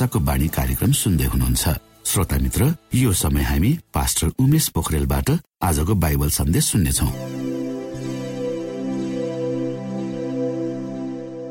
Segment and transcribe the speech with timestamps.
[0.00, 1.64] आशाको बाणी कार्यक्रम सुन्दै हुनुहुन्छ।
[2.08, 5.28] श्रोता मित्र यो समय हामी पास्टर उमेश पोखरेलबाट
[5.60, 7.08] आजको बाइबल सन्देश सुन्नेछौ।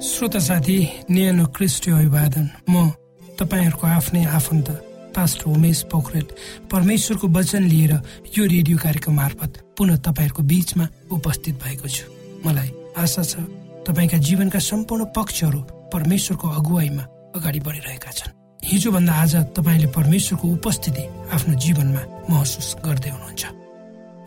[0.02, 0.78] श्रोता साथी
[1.14, 2.90] न्यानो क्रिस्टी अभिवादन। म
[3.38, 4.68] तपाईँहरूको आफ्नै आफन्त
[5.14, 6.28] पास्टर उमेश पोखरेल।
[6.74, 7.94] परमेश्वरको वचन लिएर
[8.34, 12.06] यो रेडियो कार्यक्रम मार्फत पुनः तपाईँहरूको बीचमा उपस्थित भएको छु।
[12.50, 13.46] मलाई आशा छ
[13.86, 15.62] तपाईँका जीवनका सम्पूर्ण पक्षहरू
[15.94, 17.04] परमेश्वरको अगुवाईमा
[17.38, 23.44] अगाडि बढिरहेका छन्। हिजोभन्दा आज तपाईँले परमेश्वरको उपस्थिति आफ्नो जीवनमा महसुस गर्दै हुनुहुन्छ।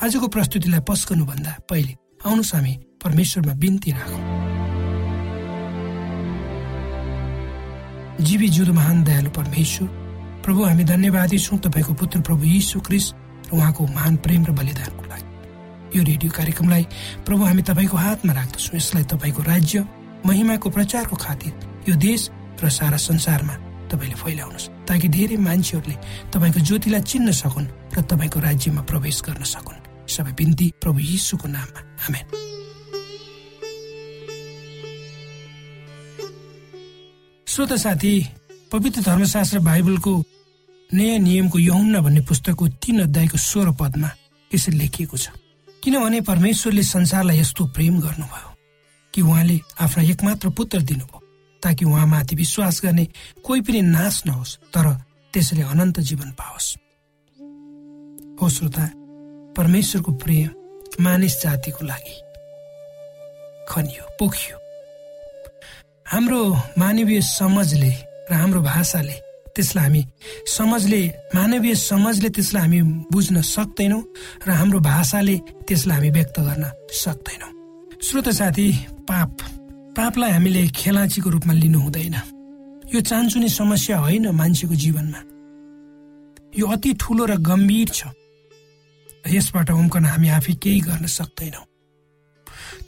[0.03, 1.93] आजको प्रस्तुतिलाई पस्कनुभन्दा पहिले
[2.25, 2.73] आउनुहोस् हामी
[3.05, 4.21] परमेश्वरमा बिन्ती राखौँ।
[8.25, 9.89] जीवी जुदो महान दयालु परमेश्वर
[10.45, 15.05] प्रभु हामी धन्यवादी छौँ तपाईँको पुत्र प्रभु यीशु क्रिस र उहाँको महान प्रेम र बलिदानको
[15.13, 15.29] लागि।
[15.99, 16.85] यो रेडियो कार्यक्रमलाई
[17.27, 19.85] प्रभु हामी तपाईँको हातमा राख्दछौँ। यसलाई तपाईँको राज्य
[20.27, 21.53] महिमाको प्रचारको खातिर
[21.89, 22.31] यो देश
[22.65, 25.97] र सारा संसारमा तपाईँले फैलाउनुहोस्। ताकि धेरै मान्छेहरूले
[26.33, 31.81] तपाईँको ज्योतिलाई चिन्न सकुन् र तपाईँको राज्यमा प्रवेश गर्न सकुन्। सबै बिन्ती प्रभु यीशुको नाममा।
[32.09, 32.27] आमेन।
[37.47, 38.13] श्रोत साथी
[38.73, 40.13] पवित्र धर्मशास्त्र बाइबलको
[40.91, 44.11] नयाँ नियमको यहुन्ना भन्ने पुस्तकको तीन अध्यायको सोह्र पदमा
[44.51, 45.29] यसरी लेखिएको छ।
[45.83, 48.49] किनभने परमेश्वरले संसारलाई यस्तो प्रेम गर्नुभयो
[49.15, 51.22] कि उहाँले आफ्ना एकमात्र पुत्र दिनुभयो।
[51.63, 53.05] ताकि उहाँमाथि विश्वास गर्ने
[53.45, 54.87] कोही पनि नाश नहोस् तर
[55.33, 56.67] त्यसले अनन्त जीवन पाओस्।
[58.41, 58.85] हो श्रोता
[59.57, 60.49] परमेश्वरको प्रेम
[61.05, 62.17] मानिस जातिको लागि
[63.69, 64.57] खनियो पोखियो।
[66.13, 66.41] हाम्रो
[66.79, 67.93] मानवीय समाजले
[68.31, 69.17] र हाम्रो भाषाले
[69.55, 70.03] त्यसलाई हामी
[70.49, 71.01] समझले
[71.35, 72.81] मानवीय समझले त्यसलाई हामी
[73.13, 74.03] बुझ्न सक्दैनौँ
[74.47, 75.37] र हाम्रो भाषाले
[75.69, 77.53] त्यसलाई हामी व्यक्त गर्न सक्दैनौँ।
[78.03, 78.69] श्रोत साथी
[79.09, 79.37] पाप
[79.93, 82.17] पापलाई हामीले खेलाचीको रूपमा लिनु हुँदैन।
[82.95, 85.21] यो चान्चुने समस्या होइन मान्छेको जीवनमा।
[86.59, 88.01] यो अति ठुलो र गम्भीर छ।
[89.29, 91.67] यसबाट उम्कन हामी आफै केही गर्न सक्दैनौँ।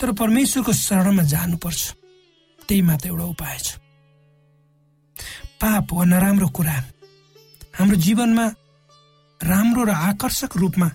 [0.01, 1.83] तर परमेश्वरको शरणमा जानुपर्छ।
[2.69, 3.69] त्यही मात्र एउटा उपाय छ।
[5.61, 6.77] पाप वा नराम्रो कुरा
[7.77, 8.47] हाम्रो जीवनमा
[9.41, 10.89] राम्रो र आकर्षक रूपमा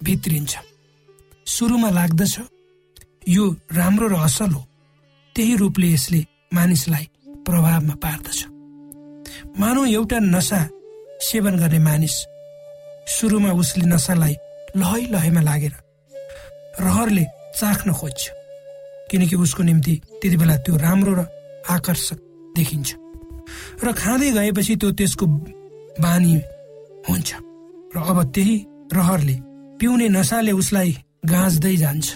[0.00, 0.52] भित्रिन्छ।
[1.46, 2.34] सुरुमा लाग्दछ
[3.28, 4.62] यो राम्रो र असल हो।
[5.36, 6.20] त्यही रूपले यसले
[6.54, 7.06] मानिसलाई
[7.46, 8.38] प्रभावमा पार्दछ।
[9.60, 10.60] मानव एउटा नसा
[11.28, 12.16] सेवन गर्ने मानिस
[13.14, 14.34] सुरुमा उसले नसालाई
[14.80, 15.74] लहै लहैमा लागेर
[16.80, 17.24] रहरले
[17.58, 18.22] चाख्न खोज्छ
[19.10, 21.20] किनकि उसको निम्ति त्यति बेला त्यो राम्रो र
[21.70, 22.18] आकर्षक
[22.56, 22.88] देखिन्छ
[23.84, 25.26] र खाँदै गएपछि त्यो त्यसको
[26.00, 26.34] बानी
[27.08, 27.28] हुन्छ
[27.94, 28.56] र अब त्यही
[28.96, 29.36] रहरले
[29.78, 30.90] पिउने नसाले उसलाई
[31.28, 32.08] गाँच्दै जान्छ।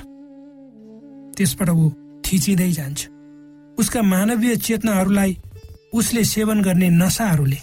[1.37, 1.89] त्यसबाट ऊ
[2.31, 3.01] थिचिँदै जान्छ।
[3.79, 5.37] उसका मानवीय चेतनाहरूलाई
[5.95, 7.59] उसले सेवन गर्ने नसाहरूले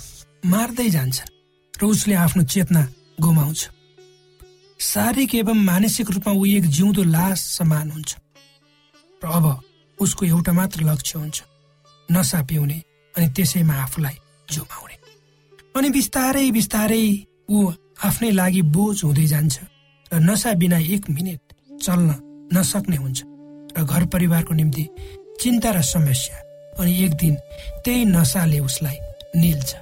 [0.46, 1.18] मार्दै जान्छ
[1.74, 2.82] र उसले आफ्नो चेतना
[3.22, 3.62] गुमाउँछ।
[4.80, 8.12] शारीरिक एवं मानसिक रूपमा ऊ एक जिउँदो लास समान हुन्छ
[9.22, 9.46] र अब
[10.00, 11.38] उसको एउटा मात्र लक्ष्य हुन्छ
[12.10, 12.78] नसा पिउने
[13.16, 14.18] अनि त्यसैमा आफूलाई
[14.54, 14.96] जुमाउने।
[15.78, 17.06] अनि बिस्तारै बिस्तारै
[17.50, 17.58] ऊ
[18.04, 19.56] आफ्नै लागि बोझ हुँदै जान्छ
[20.12, 21.42] र नसा बिना एक मिनट
[21.82, 22.10] चल्न
[22.54, 23.20] नसक्ने हुन्छ।
[23.78, 24.88] र घर परिवारको निम्ति
[25.42, 26.38] चिन्ता र समस्या
[26.80, 27.36] अनि एक दिन
[27.86, 28.98] त्यही नसाले उसलाई
[29.36, 29.76] निल्छ।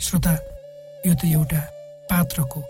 [0.00, 0.32] श्रोता
[1.06, 1.60] यो त एउटा
[2.10, 2.60] पात्रको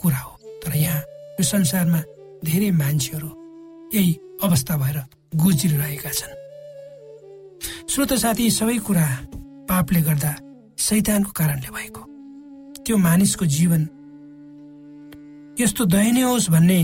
[0.00, 0.32] कुरा हो।
[0.62, 1.00] तर यहाँ
[1.38, 2.00] यो संसारमा
[2.44, 3.30] धेरै मान्छेहरू
[3.94, 4.98] यही अवस्था भएर
[5.34, 6.34] गुज्रिरहेका छन्।
[7.88, 9.06] श्रोत साथी सबै कुरा
[9.68, 10.32] पापले गर्दा
[10.78, 12.02] सैतानको कारणले भएको।
[12.84, 13.82] त्यो मानिसको जीवन
[15.60, 16.80] यस्तो दयनीय होस् भन्ने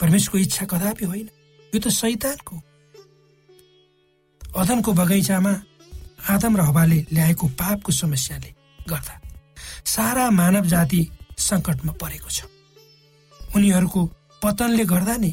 [0.00, 1.28] परमेशको इच्छा कदापि होइन।
[1.72, 2.56] यो त सैतानको।
[4.60, 5.52] अदनको बगैँचामा
[6.28, 8.50] आदम र हवाले ल्याएको पापको समस्याले
[8.90, 9.14] गर्दा
[9.86, 11.00] सारा मानव जाति
[11.38, 12.38] सङ्कटमा परेको छ।
[13.56, 14.00] उनीहरूको
[14.42, 15.32] पतनले गर्दा नै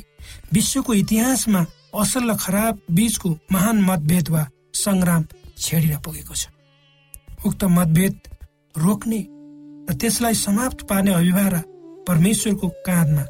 [0.53, 1.61] विश्वको इतिहासमा
[2.01, 4.43] असल र खराब बीचको महान मतभेद वा
[4.83, 5.23] सङ्ग्राम
[5.57, 6.43] छेडिन पुगेको छ।
[7.45, 8.15] उक्त मतभेद
[8.77, 9.21] रोक्ने
[9.89, 11.53] र त्यसलाई समाप्त पार्ने अभिभार
[12.07, 13.23] परमेश्वरको काँधमा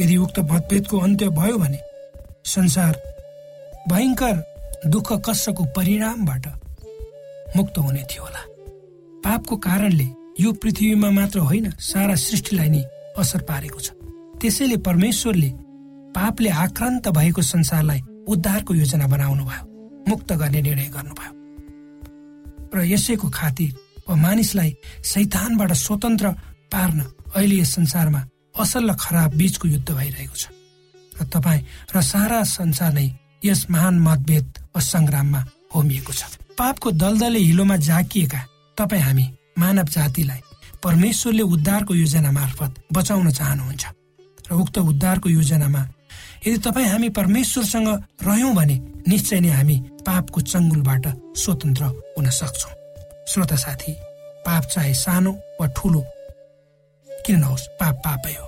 [0.00, 1.80] यदि उक्त मतभेदको अन्त्य भयो भने
[2.46, 2.94] संसार
[3.90, 4.36] भयङ्कर
[4.86, 6.46] दुःख कष्टको परिणामबाट
[7.56, 8.42] मुक्त हुने थियो होला।
[9.24, 10.08] पापको कारणले
[10.40, 12.82] यो पृथ्वीमा मात्र होइन सारा सृष्टिलाई नै
[13.18, 13.88] असर पारेको छ।
[14.40, 15.50] त्यसैले परमेश्वरले
[16.16, 19.64] पापले आक्रान्त भएको संसारलाई उद्धारको योजना बनाउनु भयो
[20.08, 21.32] मुक्त गर्ने निर्णय गर्नुभयो।
[22.74, 23.70] र यसैको खातिर
[24.08, 24.70] वा मानिसलाई
[25.12, 26.26] सैतानबाट स्वतन्त्र
[26.72, 27.00] पार्न
[27.34, 28.20] अहिले यस संसारमा
[28.54, 30.44] असल र खराब बीचको युद्ध भइरहेको छ।
[31.18, 31.62] र तपाईँ
[31.94, 33.08] र सारा संसार नै
[33.44, 35.40] यस महान मतभेद वा सङ्ग्राममा
[35.74, 36.22] होमिएको छ।
[36.58, 38.40] पापको दलदले हिलोमा जाकिएका
[38.78, 39.26] तपाईँ हामी
[39.58, 40.40] मानव जातिलाई
[40.82, 43.84] परमेश्वरले उद्धारको योजना मार्फत बचाउन चाहनुहुन्छ।
[44.48, 45.82] र उक्त उद्धारको योजनामा
[46.46, 47.88] यदि तपाईँ हामी परमेश्वरसँग
[48.22, 48.76] रह्यौँ भने
[49.08, 49.76] निश्चय नै हामी
[50.06, 51.04] पापको चङ्गुलबाट
[51.42, 52.72] स्वतन्त्र हुन सक्छौँ।
[53.30, 53.92] श्रोता साथी
[54.46, 56.00] पाप चाहे सानो वा ठुलो
[57.08, 58.46] किन नहोस् पाप पापै हो।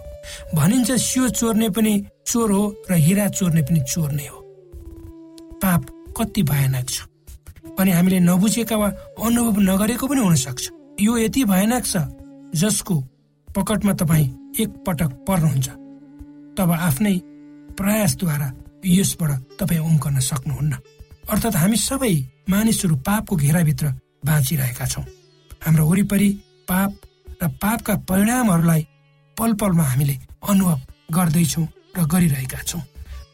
[0.54, 1.94] भनिन्छ सियो चोर्ने पनि
[2.26, 4.38] चोर हो र हिरा चोर्ने पनि चोर नै हो।
[5.62, 5.82] पाप
[6.16, 7.06] कति भयानक छ।
[7.78, 8.88] अनि हामीले नबुझेका वा
[9.20, 11.96] अनुभव नगरेको पनि हुन सक्छ यो यति भयानक छ
[12.54, 12.94] जसको
[13.48, 14.28] पकटमा तपाईँ
[14.60, 15.68] एक पटक पर्नुहुन्छ।
[16.56, 17.16] तब आफ्नै
[17.76, 18.48] प्रयासद्वारा
[18.86, 19.30] यसबाट
[19.60, 20.72] तपाईँ उम्कन सक्नुहुन्न।
[21.30, 22.14] अर्थात् हामी सबै
[22.48, 23.86] मानिसहरू पापको घेराभित्र
[24.24, 25.04] बाँचिरहेका छौँ।
[25.62, 26.28] हाम्रो वरिपरि
[26.68, 26.92] पाप
[27.42, 28.86] र पापका परिणामहरूलाई
[29.38, 30.16] पल पलमा हामीले
[30.48, 30.80] अनुभव
[31.14, 31.66] गर्दैछौँ
[31.96, 32.82] र गरिरहेका छौँ।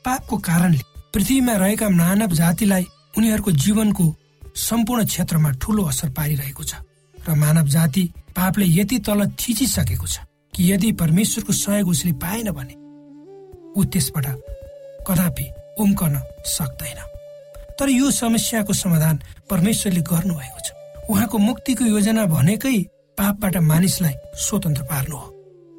[0.04, 0.80] पापको कारणले
[1.14, 2.84] पृथ्वीमा रहेका मानव जातिलाई
[3.18, 4.04] उनीहरूको जीवनको
[4.56, 6.74] सम्पूर्ण क्षेत्रमा ठूलो असर पारिरहेको छ
[7.26, 8.02] र मानव जाति
[8.36, 10.18] पापले यति तल थिचिसकेको छ
[10.54, 12.74] कि यदि परमेश्वरको सहयोग उसले पाएन भने
[13.76, 14.26] ऊ त्यसबाट
[15.08, 15.46] कदापि
[15.80, 16.14] उम्कन
[16.46, 16.98] सक्दैन।
[17.78, 20.68] तर यो समस्याको समाधान परमेश्वरले गर्नुभएको छ।
[21.10, 22.78] उहाँको मुक्तिको योजना भनेकै
[23.18, 25.28] पापबाट मानिसलाई स्वतन्त्र पार्नु हो।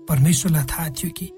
[0.09, 1.29] परमेश्वरलाई थाहा थियो कि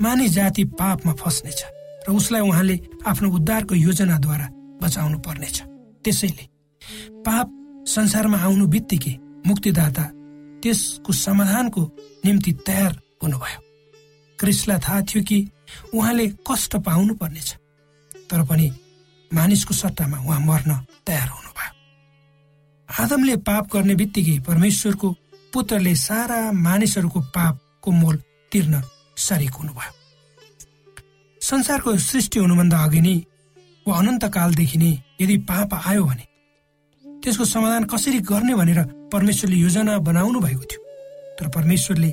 [0.00, 1.60] मानिस जाति पापमा फस्नेछ
[2.08, 4.48] र उसलाई उहाँले आफ्नो उद्धारको योजनाद्वारा
[4.82, 5.62] बचाउनु पर्नेछ
[6.04, 6.44] त्यसैले
[7.26, 7.46] पाप
[7.88, 9.14] संसारमा आउनु बित्तिकै
[9.46, 10.04] मुक्तिदाता
[10.62, 11.82] त्यसको समाधानको
[12.24, 12.92] निम्ति तयार
[13.22, 13.60] हुनुभयो।
[14.38, 15.38] क्रिसलाई थाहा थियो कि
[15.94, 17.48] उहाँले कष्ट पाउनु पर्नेछ
[18.30, 18.70] तर पनि
[19.34, 20.70] मानिसको सट्टामा उहाँ मर्न
[21.06, 21.70] तयार हुनुभयो।
[23.02, 25.08] आदमले पाप गर्ने बित्तिकै परमेश्वरको
[25.52, 27.20] पुत्रले सारा मानिसहरूको
[27.82, 28.16] पापको मोल
[28.52, 28.82] तिर्न
[29.18, 29.92] सरेक हुनुभयो।
[31.42, 33.14] संसारको सृष्टि हुनुभन्दा अघि नै
[33.86, 36.24] वा अनन्तकालदेखि नै यदि पाप आयो भने
[37.22, 40.80] त्यसको समाधान कसरी गर्ने भनेर परमेश्वरले योजना बनाउनु भएको थियो।
[41.38, 42.10] तर परमेश्वरले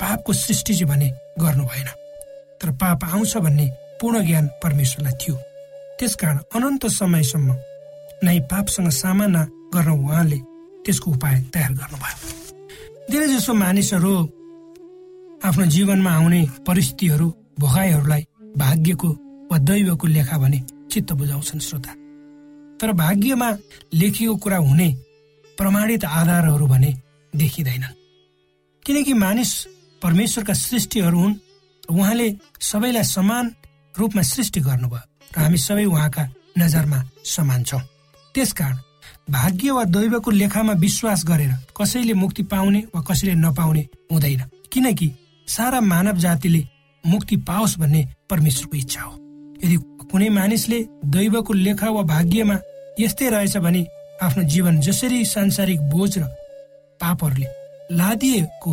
[0.00, 1.08] पापको सृष्टि चाहिँ भने
[1.42, 1.88] गर्नु भएन।
[2.60, 3.66] तर पाप आउँछ भन्ने
[4.00, 5.36] पूर्ण ज्ञान परमेश्वरलाई थियो।
[5.98, 7.50] त्यसकारण अनन्त समयसम्म
[8.24, 9.42] नै पापसँग सामना
[9.74, 10.38] गर्न उहाँले
[10.86, 12.16] त्यसको उपाय तयार गर्नुभयो।
[13.10, 14.14] धेरै जसो मानिसहरू
[15.50, 17.26] आफ्नो जीवनमा आउने परिस्थितिहरू
[17.58, 18.22] भोगाईहरूलाई
[18.56, 19.08] भाग्यको
[19.50, 20.58] वा दैवको लेखा भने
[20.92, 21.92] चित्त बुझाउँछन् श्रोता।
[22.78, 23.50] तर भाग्यमा
[23.94, 24.88] लेखिएको कुरा हुने
[25.58, 26.90] प्रमाणित आधारहरू भने
[27.36, 27.96] देखिँदैनन्।
[28.86, 29.50] किनकि मानिस
[30.02, 31.34] परमेश्वरका सृष्टिहरू हुन्
[31.90, 32.28] उहाँले
[32.60, 33.50] सबैलाई समान
[33.98, 35.02] रूपमा सृष्टि गर्नुभयो
[35.34, 36.24] र हामी सबै उहाँका
[36.58, 37.80] नजरमा समान छौँ।
[38.34, 38.76] त्यसकारण
[39.30, 44.42] भाग्य वा दैवको लेखामा विश्वास गरेर कसैले मुक्ति पाउने वा कसैले नपाउने हुँदैन।
[44.72, 45.10] किनकि
[45.50, 46.62] सारा मानव जातिले
[47.04, 49.14] मुक्ति पाओस् भन्ने परमेश्वरको इच्छा हो।
[49.64, 49.76] यदि
[50.10, 52.56] कुनै मानिसले दैवको लेखा वा भाग्यमा
[53.00, 53.86] यस्तै रहेछ भने
[54.22, 56.24] आफ्नो जीवन जसरी सांसारिक बोझ र
[57.00, 57.46] पापहरूले
[57.96, 58.72] लादिएको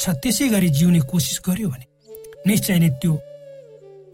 [0.00, 1.86] छ त्यसै गरी जिउने कोसिस गर्यो भने
[2.46, 3.14] निश्चय नै त्यो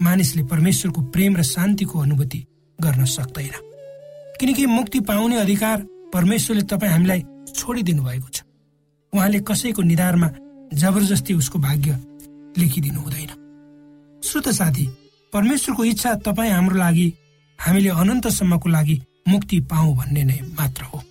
[0.02, 2.40] मानिसले परमेश्वरको प्रेम र शान्तिको अनुभूति
[2.78, 3.54] गर्न सक्दैन।
[4.40, 7.22] किनकि मुक्ति पाउने अधिकार परमेश्वरले तपाईँ हामीलाई
[7.54, 8.42] छोडिदिनु भएको छ।
[9.12, 10.28] उहाँले कसैको निधारमा
[10.72, 11.98] जबरजस्ती उसको भाग्य
[12.58, 13.30] लेखिदिनु हुँदैन।
[14.24, 14.86] श्रोत साथी
[15.32, 17.12] परमेश्वरको इच्छा तपाईँ हाम्रो लागि
[17.58, 18.96] हामीले अनन्तसम्मको लागि
[19.28, 21.02] मुक्ति पाऊ भन्ने नै मात्र हो।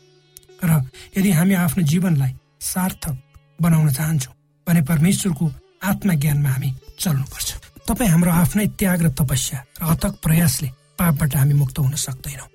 [0.64, 0.82] र
[1.18, 3.16] यदि हामी आफ्नो जीवनलाई सार्थक
[3.62, 4.34] बनाउन चाहन्छौँ
[4.68, 5.52] भने परमेश्वरको
[5.84, 6.70] आत्मज्ञानमा हामी
[7.00, 7.50] चल्नुपर्छ।
[7.88, 10.70] तपाईँ हाम्रो आफ्नै त्याग र तपस्या र अथक प्रयासले
[11.00, 12.48] पापबाट हामी मुक्त हुन सक्दैनौँ।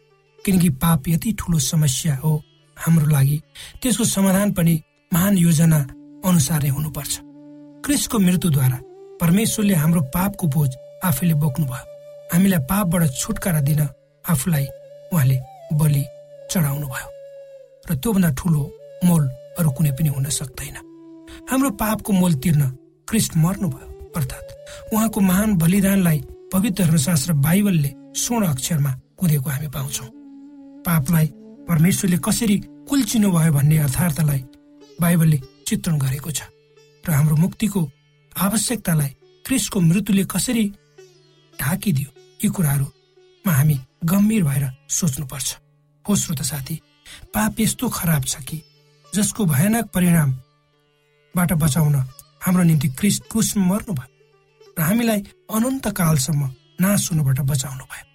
[0.44, 2.32] किनकि पाप यति ठुलो समस्या हो
[2.76, 3.40] हाम्रो लागि।
[3.82, 4.80] त्यसको समाधान पनि
[5.12, 5.80] महान योजना
[6.24, 7.14] अनुसार नै हुनुपर्छ।
[7.84, 8.78] क्रिसको मृत्युद्वारा
[9.20, 10.70] परमेश्वरले हाम्रो पापको बोझ
[11.04, 11.84] आफैले बोक्नुभयो।
[12.32, 13.80] हामीलाई पापबाट छुटकारा दिन
[14.24, 14.66] आफूलाई
[15.12, 15.36] उहाँले
[15.78, 16.04] बलि
[16.50, 17.08] चढाउनु भयो
[17.88, 18.62] र त्योभन्दा ठुलो
[19.04, 19.22] मोल
[19.58, 20.76] अरू कुनै पनि हुन सक्दैन।
[21.50, 22.62] हाम्रो पापको मोल तिर्न
[23.08, 24.48] क्रिस्ट मर्नुभयो अर्थात्
[24.92, 26.18] उहाँको महान बलिदानलाई
[26.52, 30.04] पवित्र धर्मशास्त्र बाइबलले स्वर्ण अक्षरमा कुदेको हामी पाउँछौ।
[30.84, 31.26] पापलाई
[31.68, 32.56] परमेश्वरले कसरी
[32.88, 34.40] कुल्चिनु भयो भन्ने अर्थार्थलाई
[35.00, 36.42] बाइबलले चित्रण गरेको छ
[37.04, 37.80] र हाम्रो मुक्तिको
[38.32, 39.10] आवश्यकतालाई
[39.46, 40.64] क्रिस्टको मृत्युले कसरी
[41.54, 42.10] ढाकिदियो
[42.44, 45.48] यी कुराहरूमा हामी गम्भीर भएर सोच्नुपर्छ।
[46.06, 46.76] हो श्रोत साथी
[47.34, 48.58] पाप यस्तो खराब छ कि
[49.12, 51.96] जसको भयानक परिणामबाट बचाउन
[52.44, 54.10] हाम्रो निम्ति क्रिस्ट क्रुसमा मर्नु भयो
[54.78, 55.20] र हामीलाई
[55.50, 56.42] अनन्त कालसम्म
[56.80, 58.06] नाश हुनुबाट बचाउनु भयो।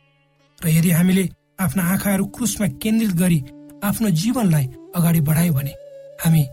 [0.59, 1.29] र यदि हामीले
[1.59, 3.39] आफ्ना आँखाहरू क्रुसमा केन्द्रित गरी
[3.83, 5.73] आफ्नो जीवनलाई अगाडि बढायौँ भने
[6.23, 6.43] हामी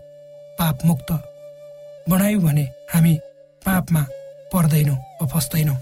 [0.61, 1.11] पाप मुक्त
[2.09, 2.63] बढायौँ भने
[2.93, 3.13] हामी
[3.61, 4.01] पापमा
[4.53, 5.77] पर्दैनौँ वा फस्दैनौँ।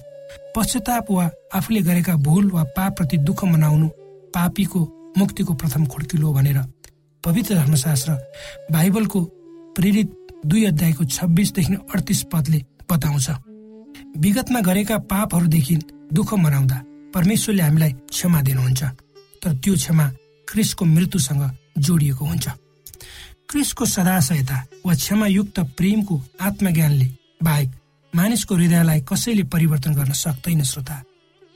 [0.55, 3.87] पश्चाताप वा आफूले गरेका भूल वा पापप्रति दुःख मनाउनु
[4.35, 4.79] पापीको
[5.17, 6.59] मुक्तिको प्रथम खुड्किलो भनेर
[7.23, 8.11] पवित्र धर्मशास्त्र
[8.71, 9.23] बाइबलको
[9.75, 12.59] प्रेरित दुई अध्यायको छब्बिसदेखि अडतिस पदले
[12.91, 13.29] बताउँछ।
[14.17, 15.75] विगतमा गरेका पापहरूदेखि
[16.13, 16.81] दुःख मनाउँदा
[17.13, 18.83] परमेश्वरले हामीलाई क्षमा दिनुहुन्छ
[19.43, 20.07] तर त्यो क्षमा
[20.47, 21.43] क्रिसको मृत्युसँग
[21.77, 22.47] जोडिएको हुन्छ।
[23.49, 27.07] क्रिसको सदाशयता वा क्षमायुक्त प्रेमको आत्मज्ञानले
[27.43, 27.69] बाहेक
[28.13, 30.97] मानिसको हृदयलाई कसैले परिवर्तन गर्न सक्दैन श्रोता।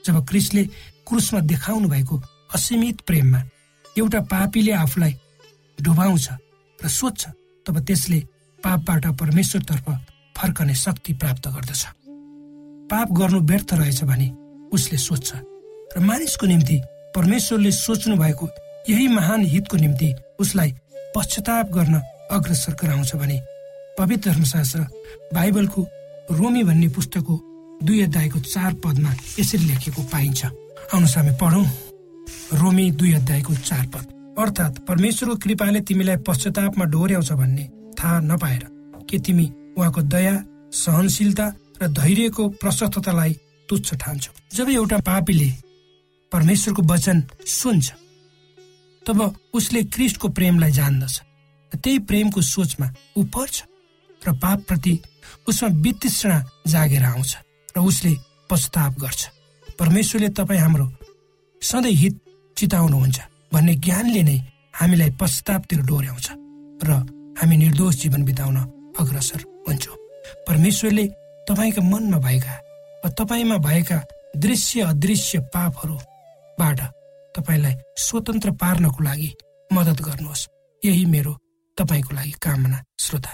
[0.04, 0.64] जब क्रिसले
[1.06, 2.16] क्रुसमा देखाउनु भएको
[2.54, 3.40] असीमित प्रेममा
[3.98, 5.14] एउटा पापीले आफूलाई
[5.78, 6.28] डुबाउँछ
[6.78, 7.22] र सोध्छ
[7.66, 8.18] तब त्यसले
[8.64, 9.86] पापबाट परमेश्वरतर्फ
[10.36, 11.82] फर्कने शक्ति प्राप्त गर्दछ।
[12.90, 14.28] पाप गर्नु व्यर्थ रहेछ भने
[14.74, 15.30] उसले सोध्छ।
[15.94, 16.76] र मानिसको निम्ति
[17.14, 18.48] परमेश्वरले सोच्नु भएको
[18.90, 20.74] यही महान हितको निम्ति उसलाई
[21.14, 21.94] पश्चाताप गर्न
[22.30, 23.40] अग्रसर गराउँछ भने
[23.98, 24.80] पवित्र धर्मशास्त्र
[25.34, 25.82] बाइबलको
[26.30, 27.34] रोमी भन्ने पुस्तकको
[27.82, 31.66] दुई अध्यायको चार पदमा यसरी लेखेको पाइन्छ। आउनुहोस् हामी पढौँ।
[32.60, 34.04] रोमी दुई अध्यायको चार पद।
[34.38, 37.64] अर्थात् परमेश्वरको कृपाले तिमीलाई पश्चातापमा डोर्याउँछ भन्ने
[37.98, 38.64] थाहा नपाएर
[39.10, 39.46] के तिमी
[39.78, 40.34] उहाँको दया
[40.74, 41.46] सहनशीलता
[41.82, 43.32] र धैर्यको प्रशस्ततालाई
[43.68, 45.50] तुच्छ ठान्छौ। जब एउटा पापीले
[46.32, 47.92] परमेश्वरको वचन सुन्छ
[49.06, 49.18] तब
[49.54, 51.14] उसले क्रिस्टको प्रेमलाई जान्दछ
[51.72, 53.62] त्यही प्रेमको सोचमा ऊ पर्छ
[54.22, 54.94] र पापप्रति
[55.48, 57.32] उसमा वितृष्णा जागेर आउँछ
[57.76, 58.12] र उसले
[58.50, 59.22] पश्चाताप गर्छ।
[59.78, 60.86] परमेश्वरले तपाईँ हाम्रो
[61.62, 62.14] सधैँ हित
[62.56, 63.18] चिताउनुहुन्छ
[63.52, 64.38] भन्ने ज्ञानले नै
[64.80, 66.26] हामीलाई पश्चातापतिर डोर्याउँछ
[66.86, 66.90] र
[67.38, 68.56] हामी निर्दोष जीवन बिताउन
[69.00, 69.96] अग्रसर हुन्छौँ।
[70.48, 71.06] परमेश्वरले
[71.48, 72.54] तपाईँका मनमा भएका
[73.04, 73.98] वा तपाईँमा भएका
[74.44, 76.80] दृश्य अदृश्य पापहरूबाट
[77.34, 79.30] तपाईँलाई स्वतन्त्र पार्नको लागि
[79.70, 80.48] मद्दत गर्नुहोस्।
[80.82, 81.32] यही मेरो
[81.78, 83.32] तपाईँको लागि कामना श्रोता।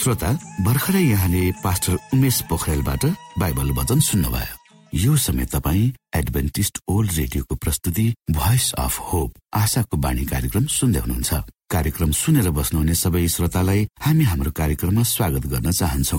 [0.00, 0.30] श्रोता
[0.64, 3.04] भर्खरै यहाँले पास्टर उमेश पोखरेलबाट
[3.38, 4.56] बाइबल वचन सुन्नुभयो।
[4.94, 11.30] यो समय तपाईँ एडभेन्टिस्ट ओल्ड रेडियोको प्रस्तुति भोइस अफ होप आशाको बाणी कार्यक्रम सुन्दै हुनुहुन्छ।
[11.70, 16.18] कार्यक्रम सुनेर बस्नुहुने सबै श्रोतालाई हामी हाम्रो कार्यक्रममा स्वागत गर्न चाहन्छौ।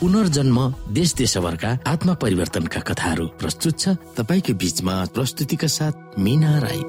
[0.00, 0.58] पुनर्जन्म
[0.92, 6.82] देश देशभरका आत्मा परिवर्तनका कथाहरू प्रस्तुत छ तपाईँको बिचमा प्रस्तुतिका साथ मिना राई।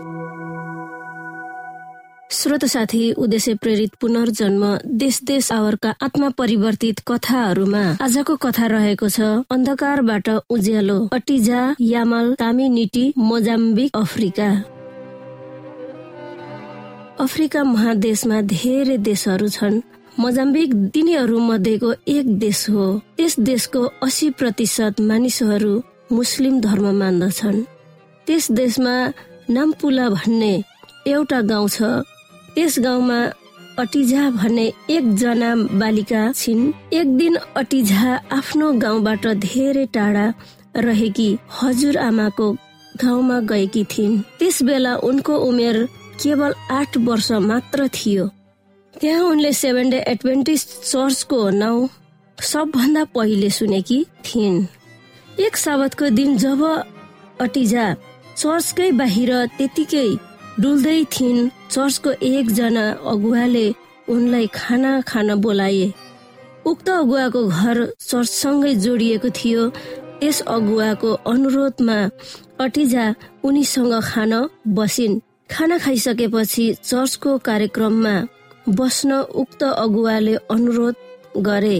[2.31, 4.63] श्रोत साथी उद्देश्य प्रेरित पुनर्जन्म
[4.99, 13.13] देश देश आवरका आत्मा परिवर्तित कथाहरूमा आजको कथा रहेको छ अन्धकारबाट उज्यालो अटिजा यामल तामिनिटी
[13.17, 14.49] मोजाम्बिक अफ्रिका।
[17.23, 19.81] अफ्रिका महादेशमा धेरै देशहरू छन्।
[20.19, 22.85] मोजाम्बिक तिनीहरू मध्येको एक देश हो।
[23.17, 25.73] त्यस देशको अस्सी प्रतिशत मानिसहरू
[26.11, 27.61] मुस्लिम धर्म मान्दछन्।
[28.27, 28.95] त्यस देशमा
[29.49, 30.53] नाम्पुला भन्ने
[31.07, 31.81] एउटा गाउँ छ।
[32.55, 33.19] त्यस गाउँमा
[33.79, 36.61] अटिझा भन्ने एकजना बालिका छिन्।
[36.93, 40.25] एक दिन अटिझा आफ्नो गाउँबाट धेरै टाढा
[40.75, 41.29] रहेकी
[41.61, 42.51] हजुर आमाको
[43.03, 45.77] गाउँमा गएकी थिइन्। त्यस बेला उनको उमेर
[46.23, 48.25] केवल आठ वर्ष मात्र थियो।
[49.01, 51.87] त्यहाँ उनले सेभेन डे एडभेन्टिस चर्चको नाउँ
[52.37, 54.65] सबभन्दा पहिले सुनेकी थिइन्।
[55.39, 56.61] एक साबतको दिन जब
[57.41, 57.85] अटिजा
[58.37, 60.09] चर्चकै बाहिर त्यतिकै
[60.61, 63.65] डुल्दै थिइन् चर्चको एकजना अगुवाले
[64.09, 65.85] उनलाई खाना खान बोलाए।
[66.65, 69.63] उक्त अगुवाको घर चर्चसँगै जोडिएको थियो।
[70.19, 71.99] त्यस अगुवाको अनुरोधमा
[72.65, 73.05] अटिजा
[73.45, 74.33] उनीसँग खान
[74.77, 75.19] बसिन्।
[75.51, 78.15] खाना खाइसकेपछि चर्चको कार्यक्रममा
[78.69, 80.95] बस्न उक्त अगुवाले अनुरोध
[81.39, 81.77] गरे।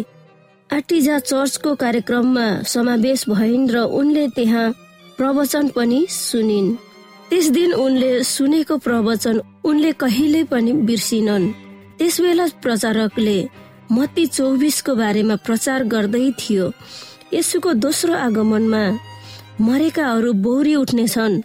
[0.69, 4.71] आटिजा चर्चको कार्यक्रममा समावेश भइन् र उनले त्यहाँ
[5.17, 6.75] प्रवचन पनि सुनिन्।
[7.29, 11.51] त्यस दिन उनले सुनेको प्रवचन उनले कहिले पनि बिर्सिनन्।
[11.97, 13.37] त्यसबेला प्रचारकले
[13.91, 16.71] मती चौबिसको बारेमा प्रचार गर्दै थियो।
[17.33, 18.83] यसुको दोस्रो आगमनमा
[19.59, 21.41] मरेकाहरू बौरी उठ्नेछन्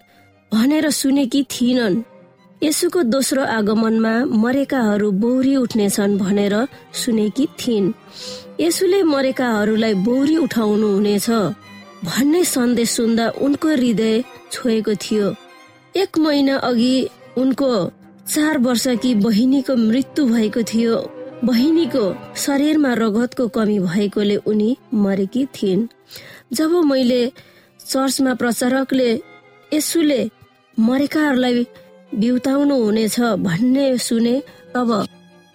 [0.53, 2.03] भनेर सुनेकी थिइनन्।
[2.63, 6.55] यसुको दोस्रो आगमनमा मरेकाहरू बौरी उठ्नेछन् भनेर
[6.95, 7.93] सुनेकी थिइन्।
[8.61, 11.29] यसुले मरेकाहरूलाई बौरी उठाउनु हुनेछ
[12.07, 14.23] भन्ने सन्देश सुन्दा उनको हृदय
[14.53, 15.35] छोएको थियो।
[15.95, 16.95] एक महिना अघि
[17.43, 17.73] उनको
[18.29, 20.97] चार वर्षकी बहिनीको मृत्यु भएको थियो।
[21.45, 22.05] बहिनीको
[22.37, 25.89] शरीरमा रगतको कमी भएकोले उनी मरेकी थिइन्।
[26.53, 27.23] जब मैले
[27.81, 29.11] चर्चमा प्रचारकले
[29.73, 30.23] यसुले
[30.77, 31.67] मरेकाहरूलाई
[32.15, 34.37] बिउताउनु हुनेछ भन्ने सुने
[34.77, 34.91] अब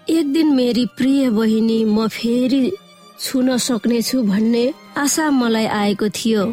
[0.08, 2.72] एक दिन मेरी प्रिय बहिनी म फेरि
[3.20, 4.64] छुन सक्नेछु भन्ने
[4.98, 6.44] आशा मलाई आएको थियो।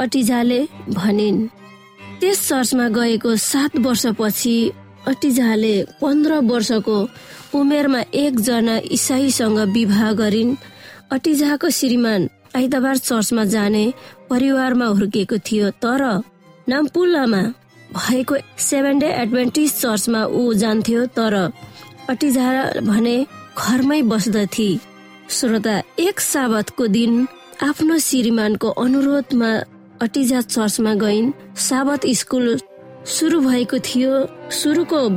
[0.00, 1.46] अटिजाले भनिन्
[2.20, 4.56] त्यस चर्चमा गएको सात वर्षपछि
[5.08, 6.98] अटिजाले पन्ध्र वर्षको
[7.54, 10.56] उमेरमा एकजना इसाईसँग विवाह गरिन्।
[11.12, 13.84] अटिजाको श्रीमान आइतबार चर्चमा जाने
[14.30, 16.02] परिवारमा हुर्किएको थियो तर
[16.68, 17.42] नाम्पुलामा
[17.96, 21.34] भएको सेभेन डे एडभेन्टिज चर्चमा ऊ जान्थ्यो तर
[22.10, 22.48] अटिजा
[22.82, 23.16] भने
[23.58, 24.68] घरमै बस्दथे।
[25.30, 27.12] श्रोता एक साबतको दिन
[27.62, 29.50] आफ्नो श्रीमानको अनुरोधमा
[30.02, 32.58] अटिजा चर्चमा गइन्। साबत स्कुल
[33.06, 34.12] सुरु भएको थियो।
[34.50, 35.08] सुरुको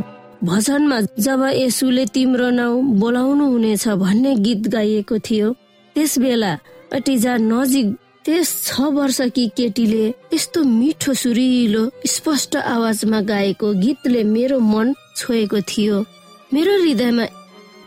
[0.44, 5.54] भजनमा जब यसुले तिम्रो नाउँ बोलाउनु हुनेछ भन्ने गीत गाइएको थियो
[5.96, 6.52] त्यस बेला
[6.94, 7.88] अटिजा नजिक
[8.28, 16.00] त्यस छ वर्षकी केटीले यस्तो मिठो सुरिलो स्पष्ट आवाजमा गाएको गीतले मेरो मन छोएको थियो।
[16.54, 17.26] मेरो हृदयमा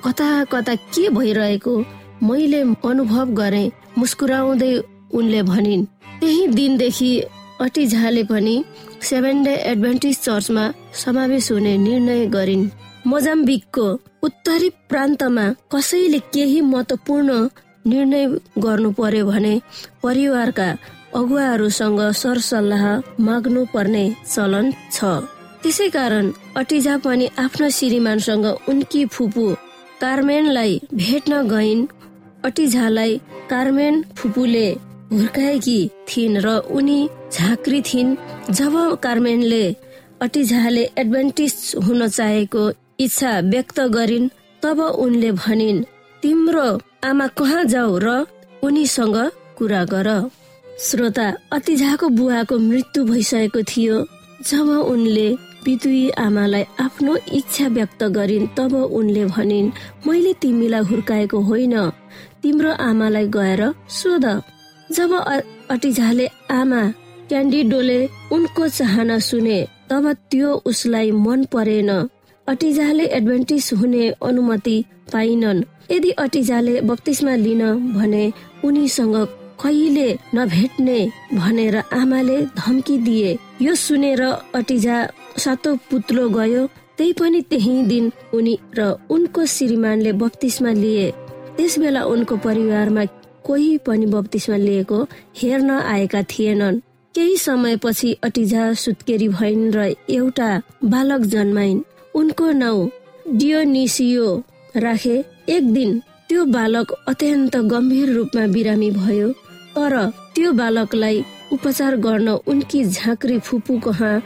[0.05, 1.76] कता कता के भइरहेको
[2.22, 3.64] मैले अनुभव गरे
[3.98, 4.72] मुस्कुराउँदै
[5.12, 5.85] उनले भनिन्।
[6.20, 7.12] त्यही दिनदेखि
[7.61, 8.57] अटिझाले पनि
[9.03, 10.64] सेभेन डे एडभेन्टिज चर्चमा
[11.05, 12.68] समावेश हुने निर्णय गरिन्।
[13.07, 13.88] मोजाम्बिकको
[14.22, 17.48] उत्तरी प्रान्तमा कसैले केही महत्वपूर्ण
[17.85, 18.27] निर्णय
[18.64, 19.55] गर्नु पर्यो भने
[20.03, 20.69] परिवारका
[21.19, 22.85] अगुवाहरूसँग सरसल्लाह
[23.27, 25.05] माग्नु पर्ने चलन छ।
[25.62, 29.47] त्यसै कारण अटिजा पनि आफ्नो श्रीमानसँग उनकी फुपू
[30.01, 31.88] कार्मेनलाई भेट्न गइन्।
[32.45, 33.16] अटिझालाई
[33.51, 34.69] कार्मेन फुपूले
[35.12, 36.99] हुर्काएकी थिइन् र उनी
[37.33, 38.16] झाँक्री थिइन्।
[38.51, 39.64] जब कार्मेनले
[40.23, 42.62] अटिझाले एडभान्टेज हुन चाहेको
[43.01, 44.29] इच्छा व्यक्त गरिन्
[44.62, 45.85] तब उनले भनिन्
[46.23, 46.67] तिम्रो
[47.05, 48.09] आमा कहाँ जाऊ र
[48.63, 49.17] उनीसँग
[49.59, 50.09] कुरा गर।
[50.81, 53.97] श्रोता अतिझाको बुवाको मृत्यु भइसकेको थियो।
[54.49, 55.29] जब उनले
[55.65, 59.73] बितुई आमालाई आफ्नो इच्छा व्यक्त गरिन् तब उनले भनिन्
[60.07, 61.75] मैले तिमीलाई हुर्काएको होइन।
[62.43, 64.27] तिम्रो आमालाई गएर सोध।
[64.93, 65.11] जब
[65.71, 66.83] अटिझाले आमा
[67.29, 68.01] क्यान्डिडोले
[68.33, 69.59] उनको चाहना सुने
[69.91, 71.91] तब त्यो उसलाई मन परेन।
[72.46, 74.76] अटिजाले एडभान्टेज हुने अनुमति
[75.12, 77.62] पाइनन्। यदि अटिजाले बत्तिसमा लिन
[77.94, 78.24] भने
[78.64, 79.16] उनीसँग
[79.62, 80.98] कहिले नभेट्ने
[81.35, 84.22] भनेर आमाले धम्की दिए। यो सुनेर
[84.55, 84.96] अटिजा
[85.38, 86.66] सातो पुत्लो गयो।
[86.98, 91.11] त्यही पनि त्यही दिन उनी र उनको श्रीमानले बत्तिसमा लिए।
[91.57, 93.05] त्यस बेला उनको परिवारमा
[93.44, 94.98] कोही पनि बत्तिसमा लिएको
[95.37, 96.81] हेर्न आएका थिएनन्।
[97.14, 100.50] केही समयपछि अटिजा सुत्केरी भइन् र एउटा
[100.85, 101.81] बालक जन्माइन्।
[102.14, 102.90] उनको नाउँ
[103.38, 104.27] डियोनिसियो
[104.77, 105.16] राखे।
[105.49, 109.29] एक दिन त्यो बालक अत्यन्त गम्भीर रूपमा बिरामी भयो
[109.77, 109.94] तर
[110.35, 114.20] त्यो बालकलाई उपचार गर्न उनकी झाँक्री फुपू कहाँ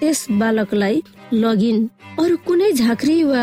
[0.00, 1.86] त्यस बालकलाई लगिन्।
[2.20, 3.42] अरू कुनै झाँक्री वा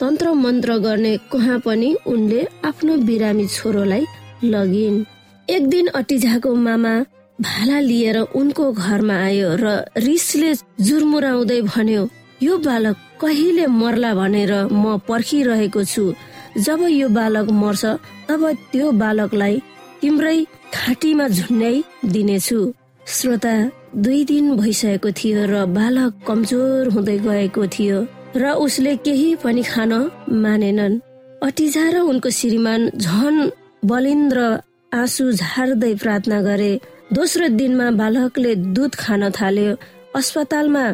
[0.00, 4.04] तन्त्र मन्त्र गर्ने कहाँ पनि उनले आफ्नो बिरामी छोरोलाई
[4.44, 5.04] लगिन्।
[5.48, 6.94] एक दिन अटिझाको मामा
[7.38, 12.02] भाला लिएर उनको घरमा आयो र रिसले जुरमुराउँदै भन्यो
[12.42, 16.04] यो बालक कहिले मर्ला भनेर म पर्खिरहेको छु।
[16.66, 17.84] जब यो बालक मर्छ
[18.28, 18.42] तब
[18.72, 19.56] त्यो बालकलाई
[20.00, 20.38] तिम्रै
[20.74, 22.60] खाटीमा झुन्ड्याइ दिनेछु।
[23.06, 23.54] श्रोता
[24.04, 27.98] दुई दिन भइसकेको थियो र बालक कमजोर हुँदै गएको थियो
[28.36, 29.92] र उसले केही पनि खान
[30.44, 31.00] मानेनन्।
[31.42, 33.36] अटिजा र उनको श्रीमान झन
[33.90, 34.40] बलिन्द्र
[34.92, 36.72] आँसु झार्दै प्रार्थना गरे।
[37.12, 39.72] दोस्रो दिनमा बालकले दुध खान थाल्यो।
[40.18, 40.84] अस्पतालमा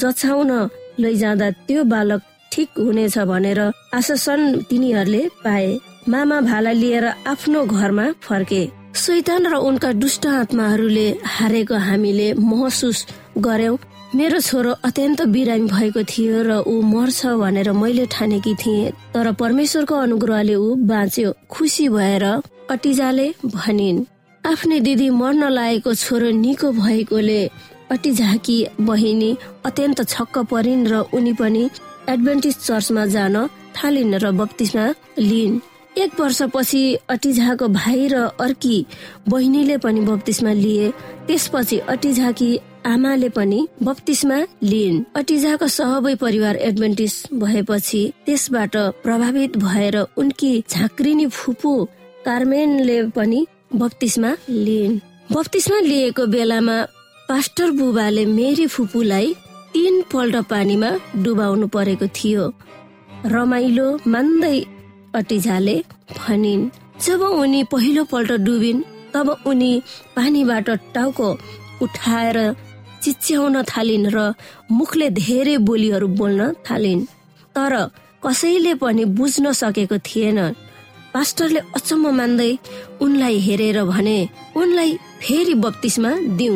[0.00, 0.50] जछाउन
[0.98, 2.20] लैजाँदा त्यो बालक
[2.52, 3.60] ठिक हुनेछ भनेर
[3.94, 5.68] आश्वासन तिनीहरूले पाए।
[6.08, 8.62] मामा भाला लिएर आफ्नो घरमा फर्के।
[8.96, 13.06] शैतान र उनका दुष्ट आत्माहरूले हारेको हामीले महसुस
[13.38, 13.76] गर्यौं।
[14.16, 19.94] मेरो छोरो अत्यन्त बिरामी भएको थियो र ऊ मर्छ भनेर मैले ठानेकी थिएँ तर परमेश्वरको
[19.94, 22.24] अनुग्रहले ऊ बाँच्यो। खुसी भएर
[22.70, 24.04] अटिजाले भनिन्
[24.44, 27.40] आफ्नै दिदी मर्न लागेको छोरो निको भएकोले
[27.90, 29.30] अटिझाकी बहिनी
[29.64, 31.64] अत्यन्त छक्क परिन् र उनी पनि
[32.08, 33.36] एडभेन्टिज चर्चमा जान
[33.76, 34.86] थालिन् र बत्तिसमा
[35.18, 35.60] लिइन्।
[35.96, 38.78] एक वर्षपछि अटिझाको भाइ र अर्की
[39.28, 40.90] बहिनीले पनि बत्तिसमा लिए
[41.26, 42.50] त्यसपछि अटिझाकी
[42.86, 51.72] आमाले पनि बत्तिसमा लिइन्। अटिजाको सबै परिवार एडभेन्टिस भएपछि त्यसबाट प्रभावित भएर उनकी झाँक्रिनी फुपू
[52.24, 55.00] कार्मेनले पनि बत्तिसमा लिइन्।
[55.32, 56.76] बत्तिसमा लिएको बेलामा
[57.28, 59.32] पास्टर बुबाले मेरी फुपूलाई
[59.72, 60.90] तीन पल्ट पानीमा
[61.22, 62.44] डुबाउनु परेको थियो।
[63.34, 64.58] रमाइलो मान्दै
[65.18, 65.74] अटिजाले
[66.18, 66.62] भनिन्
[67.04, 68.82] जब उनी पहिलो पल्ट डुबिन्
[69.14, 69.72] तब उनी
[70.16, 71.28] पानीबाट टाउको
[71.84, 72.38] उठाएर
[73.02, 74.18] चिच्याउन थालिन् र
[74.70, 77.02] मुखले धेरै बोलीहरू बोल्न थालिन्।
[77.56, 77.74] तर
[78.22, 80.38] कसैले पनि बुझ्न सकेको थिएन।
[81.14, 82.50] पास्टरले अचम्म मान्दै
[83.02, 84.18] उनलाई हेरेर भने
[84.56, 86.54] उनलाई फेरि बत्तिसमा दिउ।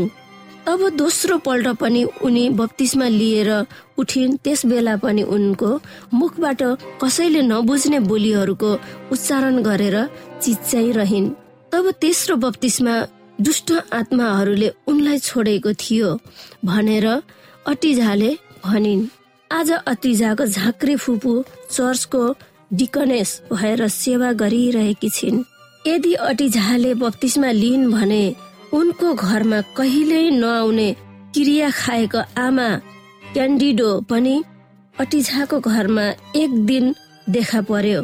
[0.71, 3.51] तब दोस्रो पल्ट पनि उनी बत्तिसमा लिएर
[3.99, 5.71] उठिन्। त्यस बेला पनि उनको
[6.15, 6.63] मुखबाट
[7.03, 8.71] कसैले नबुझ्ने बोलीहरूको
[9.13, 9.97] उच्चारण गरेर
[10.43, 11.27] चिच्याइरहन्।
[11.73, 12.95] तब तेस्रो बत्तिसमा
[13.39, 16.09] दुष्ट आत्माहरूले उनलाई छोडेको थियो
[16.65, 17.07] भनेर
[17.67, 18.31] अटिजाले
[18.65, 19.03] भनिन्।
[19.51, 21.33] आज अतिजाको झाँक्री फुपू
[21.73, 22.23] चर्चको
[22.79, 25.43] डिकनेस भएर सेवा गरिरहेकी छिन्।
[25.85, 28.25] यदि अटिझाले बत्तिसमा लिइन् भने
[28.73, 30.89] उनको घरमा कहिल्यै नआउने
[31.35, 32.69] क्रिया खाएको आमा
[33.33, 34.35] क्यान्डिडो पनि
[34.95, 36.07] अटिझाको घरमा
[36.43, 36.95] एक दिन
[37.29, 38.01] देखा पर्यो।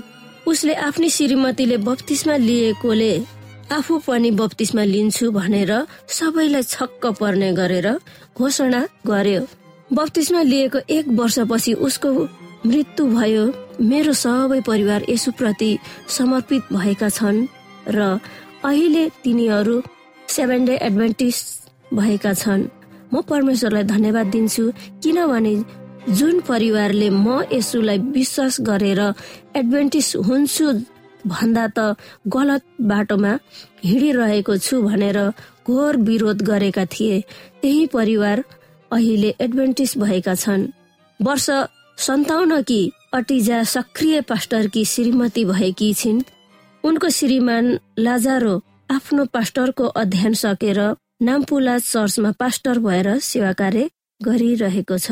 [0.46, 3.12] उसले आफ्नी श्रीमतीले बत्तिसमा लिएकोले
[3.76, 5.72] आफू पनि बत्तिसमा लिन्छु भनेर
[6.18, 7.88] सबैलाई छक्क पर्ने गरेर
[8.38, 9.42] घोषणा गर्यो।
[9.90, 12.10] बत्तिसमा लिएको एक वर्षपछि उसको
[12.66, 13.44] मृत्यु भयो।
[13.80, 15.70] मेरो सबै परिवार यसुप्रति
[16.16, 17.46] समर्पित भएका छन्
[17.88, 18.18] र
[18.64, 19.76] अहिले तिनीहरू
[20.28, 21.36] सेभेन डे एडभान्टिस
[21.94, 22.62] भएका छन्।
[23.14, 24.64] म परमेश्वरलाई धन्यवाद दिन्छु
[25.02, 25.54] किनभने
[26.08, 29.00] जुन परिवारले म यसुलाई विश्वास गरेर
[29.56, 30.66] एडभेन्टिस हुन्छु
[31.26, 33.32] भन्दा त गलत बाटोमा
[33.84, 35.18] हिँडिरहेको छु भनेर
[35.66, 37.20] घोर विरोध गरेका थिए।
[37.62, 38.44] त्यही परिवार
[38.90, 40.68] अहिले एडभेन्टिस भएका छन्।
[41.20, 41.46] वर्ष
[41.98, 42.80] सन्ताउन्न कि
[43.14, 46.22] अटिजा सक्रिय पास्टरकी श्रीमती भएकी छिन्।
[46.84, 48.54] उनको श्रीमान लाजारो
[48.90, 50.78] आफ्नो पास्टरको अध्ययन सकेर
[51.22, 53.88] नाम्पुला चर्चमा पास्टर भएर सेवा कार्य
[54.20, 55.10] गरिरहेको छ।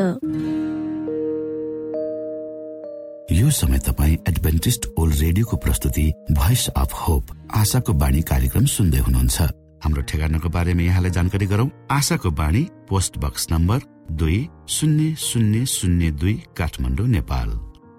[3.32, 9.50] यो समय तपाईँ एडभेन्टिस्ट ओल्ड रेडियोको प्रस्तुति भोइस अफ होप आशाको बाणी कार्यक्रम सुन्दै हुनुहुन्छ।
[9.84, 13.78] हाम्रो ठेगानाको बारेमा यहाँलाई जानकारी गरौँ। आशाको बाणी पोस्ट बक्स नम्बर
[14.22, 14.38] दुई
[14.70, 17.48] शून्य शून्य शून्य दुई काठमाडौँ नेपाल।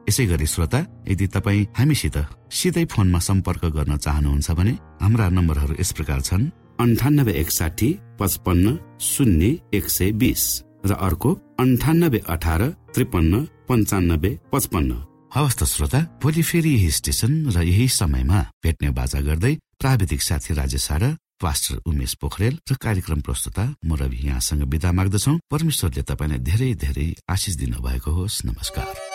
[0.09, 2.17] यसै गरी श्रोता यदि तपाईँ हामीसित
[2.57, 6.51] सिधै फोनमा सम्पर्क गर्न चाहनुहुन्छ भने हाम्रा नम्बरहरू यस प्रकार छन्
[6.83, 7.89] अन्ठानब्बे एकसाठी
[8.19, 8.65] पचपन्न
[9.01, 10.43] शून्य एक सय बिस
[10.85, 11.29] र अर्को
[11.63, 12.61] अन्ठानब्बे अठार
[12.93, 13.33] त्रिपन्न
[13.69, 14.91] पन्चानब्बे पचपन्न।
[15.35, 20.53] हवस् त श्रोता भोलि फेरि यही स्टेशन र यही समयमा भेट्ने बाजा गर्दै प्राविधिक साथी
[20.53, 26.39] राजेश र पास्टर उमेश पोखरेल र कार्यक्रम प्रस्तुता म रवि यहाँसँग विदा माग्दछौ। परमेश्वरले तपाईँलाई
[26.45, 29.14] धेरै धेरै आशिष दिनु भएको होस्। नमस्कार।